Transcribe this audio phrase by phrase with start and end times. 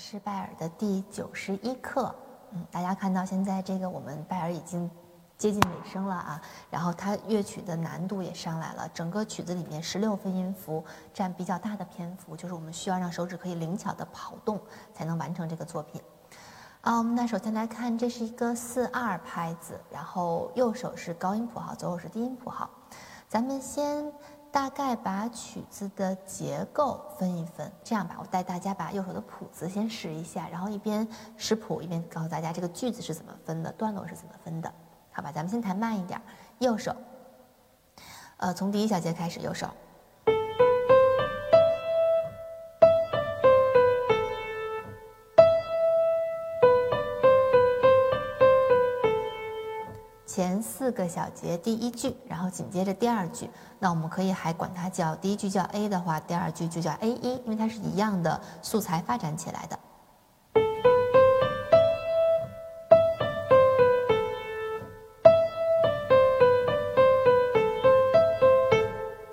[0.00, 2.12] 是拜尔的第九十一课。
[2.52, 4.90] 嗯，大家看到现在这个我们拜尔已经
[5.36, 8.88] 接近尾声了啊，然后它乐曲的难度也上来了。
[8.94, 10.82] 整个曲子里面十六分音符
[11.12, 14.58] 占比较大的篇幅，就是我们需要让手指可以灵巧的跑动
[14.94, 16.00] 才能完成这个作品。
[16.80, 22.70] 啊，我们那首先来看，这是一个四二拍子，然后右手是高音谱号，左手是低音谱号。
[23.28, 24.10] 咱们先。
[24.52, 31.06] 大概把曲子的结构分一分，这样吧，我带大家把右手的谱子先试一下，然后一边
[31.36, 34.72] 识谱一边告诉大家这个句子是怎么分的，段落是怎么分的，
[35.12, 35.30] 好吧？
[35.30, 36.20] 咱们先弹慢一点，
[36.58, 36.94] 右手，
[38.38, 39.68] 呃，从第一小节开始，右手。
[50.32, 59.76] 前四个小节第一句，然后紧接着第二句，那我们可以还管它叫第一句叫 A 的话，第二句就叫 A 一，因为它是一样的素材发展起来的。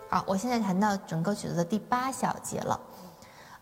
[0.10, 2.80] 好，我现在弹到整个曲子的第八小节了，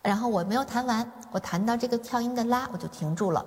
[0.00, 3.44] 然后我没有弹完，我弹到这个跳音的拉，我就停住了。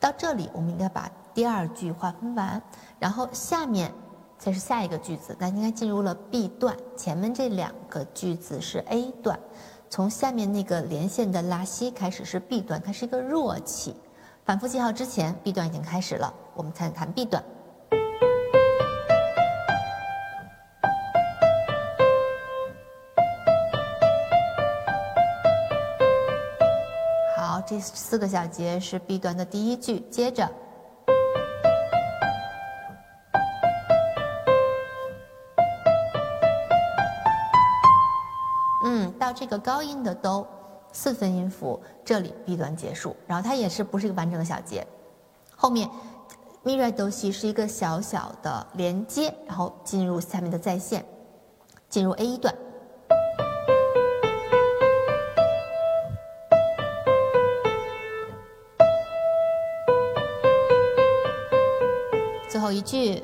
[0.00, 2.60] 到这里，我们应该把第二句划分完，
[2.98, 3.92] 然后下面
[4.38, 6.74] 才是下一个句子，那应该进入了 B 段。
[6.96, 9.38] 前面这两个句子是 A 段，
[9.90, 13.94] 从下面那个连线的拉西开始是 B 段，它是一个弱起。
[14.44, 17.44] 反复记号之前，B 段已经开始了，我们才弹 B 段。
[27.70, 30.44] 这四个小节是 B 段的第一句，接着，
[38.84, 40.44] 嗯，到这个高音的哆，
[40.90, 44.84] 四分音符，这里 B 段结束，然后它也是不是一个完整的小节，
[45.54, 45.88] 后面
[46.64, 51.06] 咪来哆西是一个小小的连接，然后进入下面的再现，
[51.88, 52.52] 进入 A 一段。
[62.60, 63.22] 后一句，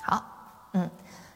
[0.00, 0.22] 好，
[0.74, 0.88] 嗯，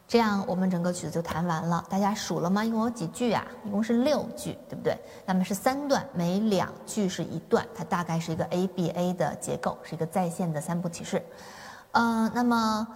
[0.07, 1.85] 这样我们整个曲子就弹完了。
[1.91, 2.65] 大家数了吗？
[2.65, 3.45] 一共有几句啊？
[3.65, 4.97] 一共是六句，对不对？
[5.27, 11.21] 那么是三段，每两句是一段，它大概是一个 A B A 的结构，是一个在线的三部曲式。
[11.91, 12.87] 呃，那么。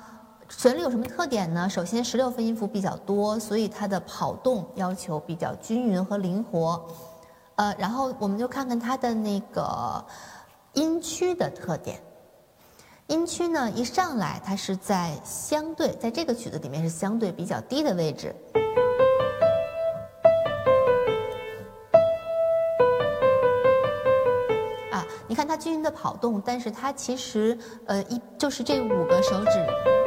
[0.57, 1.69] 旋律有什么特点呢？
[1.69, 6.87] 首先，十六分音符比较多，所以它的跑动要求比较均匀和灵活。
[7.57, 10.05] 呃，然后我们就看看它的那个
[10.75, 12.01] 音区的特点。
[13.09, 18.33] 音区呢，一上来它是在相对，在这个曲子里面是相对比较低的位置。
[24.93, 30.02] 啊，你看它均匀的跑动，但是它其实呃一就是这五个手指。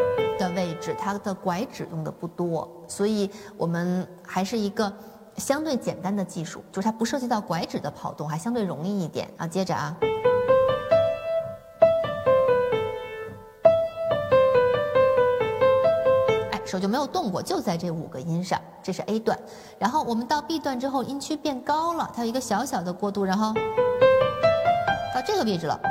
[0.85, 4.93] 指，它的拐指用的不多，所以我们还是一个
[5.37, 9.47] 相对简单的技术，就是它不涉及到拐指的跑动，还相对容易一点啊。
[9.47, 9.97] 接着啊，
[16.51, 19.35] 哎，手就没有动过，就在这五个音上，这是 A 段。
[19.79, 23.51] 然后我们到 B 段之后，音区变高了，它有一个小小的过渡，然后
[25.15, 25.81] 到这个位置了。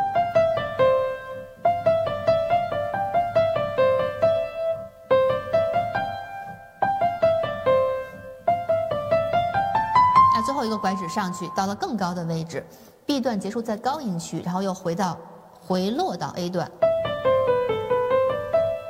[10.44, 12.64] 最后一个拐指上去，到了更高的位置
[13.06, 15.16] ，B 段结束在高音区，然后又回到
[15.60, 16.70] 回落到 A 段，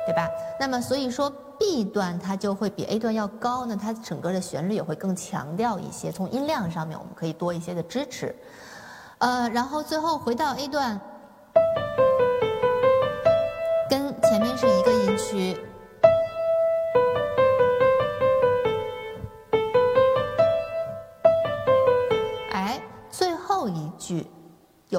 [0.05, 0.29] 对吧？
[0.59, 8.35] 那么所以说 B 段它就会比 A 段要高呢，它整个的旋律也会更强调一些，从音量上面我们可以多一些的支持。
[9.19, 10.99] 呃，然后最后回到 A 段，
[13.89, 15.57] 跟前面是一个音区。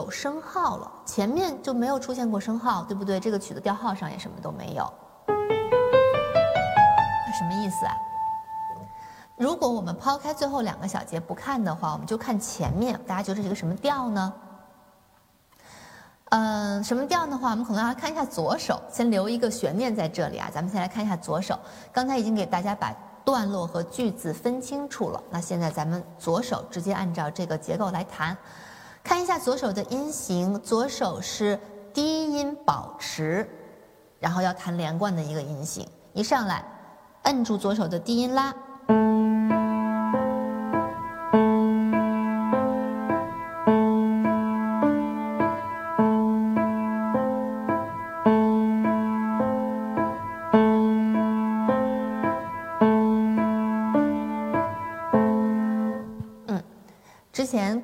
[0.07, 3.19] 有升号了，前面就没有出现过升号，对不对？
[3.19, 4.89] 这个曲子调号上也什么都没有。
[5.27, 7.93] 那什么意思啊？
[9.37, 14.33] 如果我们抛开最后两个小节不看的话，我们就看前面，大家觉得这是个什么调呢？
[16.29, 20.49] 嗯，什么调的话，我们可能要看一下左手，先留一个悬念在这里啊。
[20.55, 21.59] 咱们先来看一下左手，
[21.93, 22.95] 刚才已经给大家把
[23.25, 28.37] 段落和句子分清楚了，那现在咱们左手直接按照这个结构来弹。
[29.07, 31.57] 看一下左手的音型，左手是
[31.95, 33.49] 低音保持，
[34.19, 35.87] 然后要弹连贯的一个音型。
[36.13, 36.65] 一上来
[37.23, 38.53] 摁住左手的低音拉。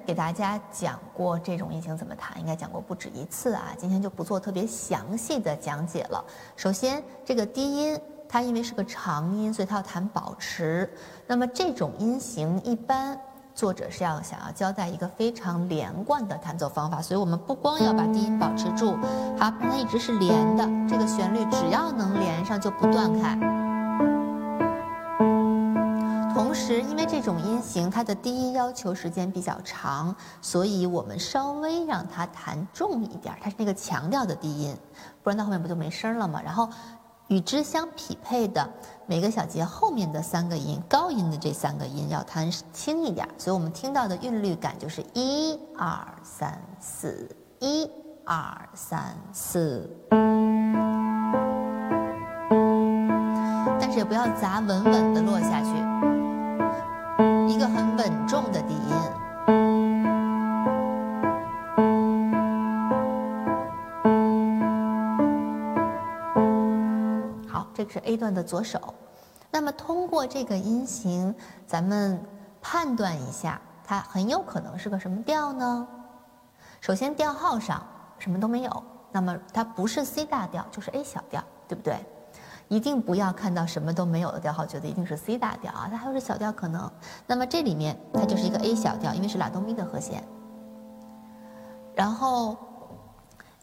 [0.06, 3.74] 给大家讲过这种音型怎么弹，应该讲过不止一次啊。
[3.76, 6.24] 今天就不做特别详细的讲解了。
[6.56, 10.90] 首先，这个低音它因为是个长音，所以它要弹保持。
[11.26, 13.18] 那么这种音型一般
[13.54, 18.92] 作者是要想要交代一个非常连贯的弹奏方法，所以我们不光要把低音保持住，
[19.38, 20.64] 好让它一直是连的。
[20.88, 23.38] 这个旋律只要能连上就不断开。
[26.52, 34.76] 同时，因为这种音型它的低音要求时间比较长，所以我们稍微让它弹重一点，它是那个强调的低音，
[35.22, 36.42] 不然到后面不就没声了吗？
[36.44, 36.68] 然后
[37.28, 38.68] 与之相匹配的
[39.06, 47.90] 每个小节后面的三个音，高音的这三个音要弹轻一点，所以我们听到的韵律感就是一二三四，一
[48.26, 49.88] 二三四，
[53.80, 55.70] 但是也不要砸，稳稳的落下去。
[58.02, 58.92] 稳重的低音。
[67.48, 68.92] 好，这个是 A 段的左手。
[69.52, 71.32] 那么通过这个音型，
[71.64, 72.20] 咱们
[72.60, 75.86] 判断一下，它很有可能是个什么调呢？
[76.80, 77.86] 首先调号上
[78.18, 78.82] 什么都没有，
[79.12, 82.04] 那么它不是 C 大调，就是 A 小调，对不对？
[82.72, 86.90] 一定不要看到什么都没有的调号，觉得一定是 C 大调啊，它还有是小调可能。
[87.26, 90.24] 那么这里面它就是一个 A 小调，因为是拉哆咪的和弦。
[91.94, 92.56] 然后，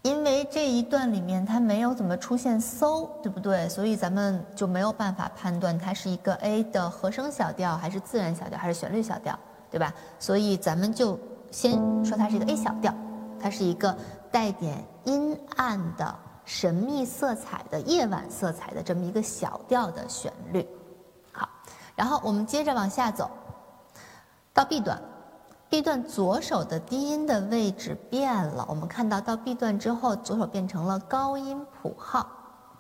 [0.03, 3.67] 因为这一段里面它没有怎么出现 So，对不对？
[3.67, 9.35] 所以咱们就没有办法判断它是一个 A 的和声小调，还是自然小调，还是旋律小调，
[9.71, 9.91] 对吧？
[10.19, 11.19] 所以咱们就
[11.49, 11.73] 先
[12.05, 12.93] 说它是一个 A 小调，
[13.41, 13.97] 它是一个
[14.29, 16.15] 带点阴暗的。
[16.49, 20.67] 神秘色彩的夜晚色彩的这么一个小调的旋律，
[21.31, 21.47] 好，
[21.95, 23.29] 然后我们接着往下走，
[24.51, 24.99] 到 B 段
[25.69, 32.27] ，B 段左手的低音的位置变了，我们看到到 B 段之后，左手变成了高音谱号，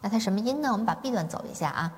[0.01, 0.71] 那它什么音呢？
[0.71, 1.93] 我们把 B 段走一下啊。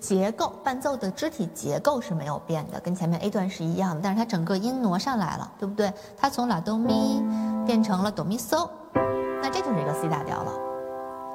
[0.00, 5.92] 结构伴奏的肢体结构是没有变的，跟前面 A 段是一样的，但是它整个音挪上来了，对不对？
[6.16, 7.22] 它从拉哆咪
[7.66, 8.68] 变成了哆咪嗦，
[9.42, 10.52] 那这就是一个 C 大调了，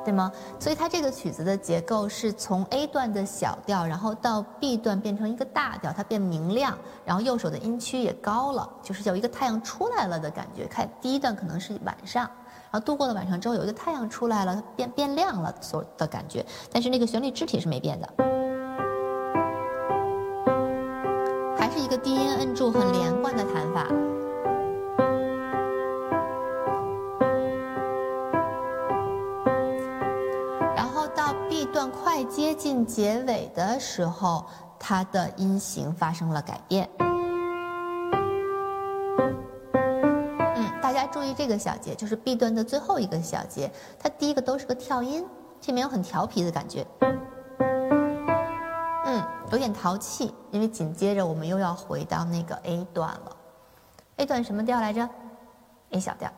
[0.03, 0.31] 对吗？
[0.59, 10.65] 所以它这个曲子的结构是从 A 段的小调，然后到 B 段变成一个大调，它变明亮，然后右手的音区也高了，就是有一个太阳出来了的感觉。
[10.67, 12.29] 看第一段可能是晚上。
[12.69, 16.45] 然后度过了晚上之后，有一个太阳出来了，它变变亮了，所的感觉。
[16.71, 18.07] 但是那个旋律肢体是没变的，
[21.57, 23.87] 还是一个低音摁住很连贯的弹法。
[30.75, 34.45] 然后到 B 段快接近结尾的时候，
[34.77, 36.89] 它的音型发生了改变。
[41.47, 45.25] 这个小节，就是 B 段的最后一个小节，它第一个都是个跳音，
[45.61, 46.85] 这面有很调皮的感觉，
[49.05, 53.37] 嗯，有点淘气，因为紧接着我们又要回到那个 A 段了
[54.17, 55.09] ，A 段什么调来着
[55.91, 56.29] ？A 小调，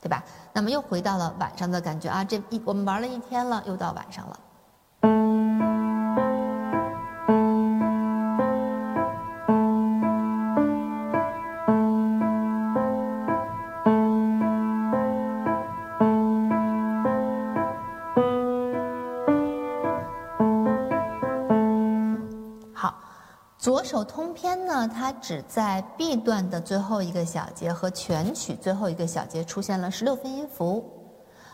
[0.00, 0.22] 对吧？
[0.52, 4.38] 那么又回到了晚上的感觉啊，这一我们玩了一天了，又到晚上了。
[23.62, 30.84] 左手通篇呢，它只在 B 段的最后一个小节和全曲最后一个小节出现了十六分音符，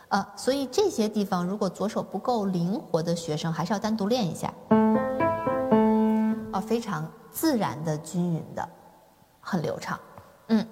[0.09, 4.51] 呃，所以这些地方如果左手不够灵活的学生，还是要单独练一下。
[6.51, 8.67] 啊，非常自然的、均匀的，
[9.39, 10.01] 很流畅。
[10.47, 10.67] 嗯，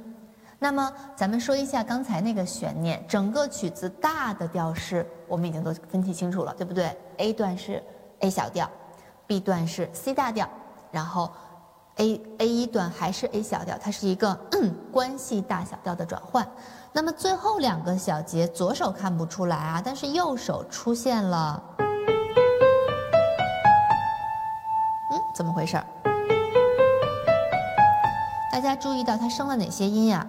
[0.58, 7.82] 那么咱们说一下刚才那个悬念，整个曲子大的调式我们已经都分析清楚了，对不对？A 段是
[8.20, 8.66] A 小调
[9.26, 10.48] ，B 段是 C 大调。
[10.90, 11.30] 然后
[11.96, 14.38] A A 一段还是 A 小调，它是一个
[14.92, 16.46] 关系大小调的转换。
[16.92, 21.62] 那么最后两个小节，左手看不出来啊，但是右手出现了，
[25.10, 25.82] 嗯，怎么回事？
[28.52, 30.26] 大家注意到它升了哪些音呀？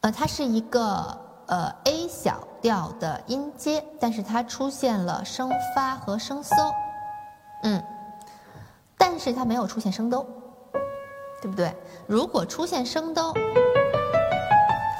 [0.00, 6.54] 呃，它是一个呃 A 小调的音阶，但是它出现了升发和升嗦，
[7.62, 7.82] 嗯。
[9.20, 10.26] 是它没有出现升兜，
[11.42, 11.76] 对不对？
[12.06, 13.34] 如果出现升兜，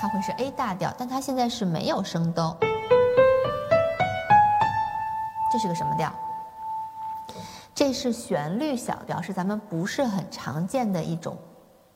[0.00, 2.54] 它会是 A 大调，但它现在是没有升兜，
[5.50, 6.12] 这是个什么调？
[7.74, 11.38] 这是旋律小调，是咱们不是很常见的一种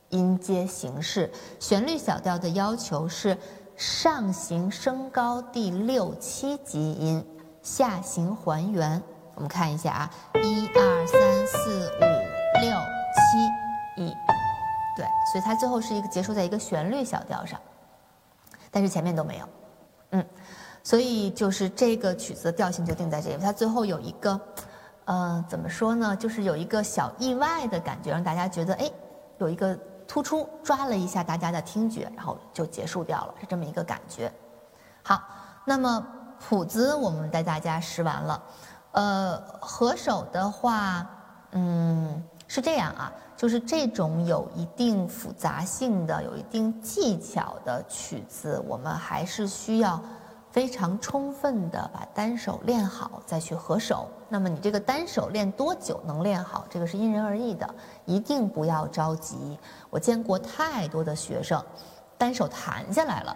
[0.09, 1.31] 音阶形式。
[1.59, 3.37] 旋律小调的要求是
[3.75, 7.23] 上行升高第六七级音，
[7.61, 8.99] 下行还原。
[9.35, 12.04] 我们看一下啊，一二三四五
[15.35, 17.59] 所以它最后是一个结束在一个旋律小调上，
[18.71, 19.49] 但是前面都没有，
[20.11, 20.25] 嗯，
[20.81, 23.37] 所以就是这个曲子的调性就定在这里。
[23.37, 24.39] 它最后有一个，
[25.03, 26.15] 呃，怎么说呢？
[26.15, 28.89] 就是有一个小意外的感觉，让大家觉得哎，
[29.37, 29.77] 有一个
[30.07, 34.31] 突出，抓了一下大家的听觉，然后就结束掉了，是这么一个感觉。
[35.03, 35.21] 好，
[35.65, 36.07] 那么
[36.39, 38.43] 谱子我们带大家试完了。
[38.93, 41.05] 呃，合手的话，
[41.51, 42.23] 嗯，
[42.55, 50.01] 是这样啊，就是这种有一定复杂性的、有一定技巧的曲子，我们还是需要
[50.51, 54.07] 非常充分的把单手练好，再去合手。
[54.29, 59.59] 那么你这个单手练多久能练好，这个是因人而异的，一定不要着急。
[59.89, 61.61] 我见过太多的学生，
[62.17, 63.35] 单手弹下来了，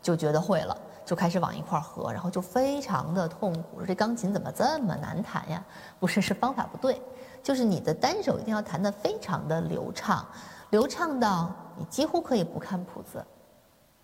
[0.00, 0.78] 就觉得会了。
[1.04, 3.82] 就开始往一块儿合，然后就非常的痛苦。
[3.86, 5.64] 这钢琴怎么这么难弹呀？
[5.98, 7.00] 不是，是方法不对。
[7.42, 10.24] 就是你的单手一定要弹得非常的流畅，
[10.70, 13.24] 流畅到你几乎可以不看谱子，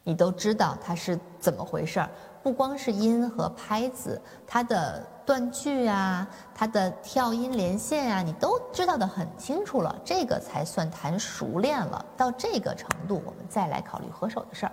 [0.02, 2.10] 你都知道它是怎么回事儿。
[2.42, 9.94] 不光是音和拍子，它的断句啊，它的跳音连线啊，你都知道的很清楚了。
[10.04, 12.04] 这个才算弹熟练了。
[12.16, 14.72] 到这个程度，我们再来考虑合手的事儿。